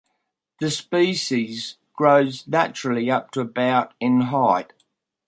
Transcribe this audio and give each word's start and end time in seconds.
The 0.59 0.71
species 0.71 1.77
grows 1.93 2.47
naturally 2.47 3.11
up 3.11 3.29
to 3.33 3.41
about 3.41 3.93
in 3.99 4.19
height. 4.21 4.73